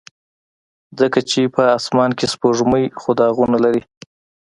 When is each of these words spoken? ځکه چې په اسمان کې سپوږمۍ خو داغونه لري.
ځکه 0.99 1.19
چې 1.29 1.41
په 1.55 1.63
اسمان 1.77 2.11
کې 2.17 2.25
سپوږمۍ 2.33 2.85
خو 3.01 3.09
داغونه 3.19 3.57
لري. 3.65 3.81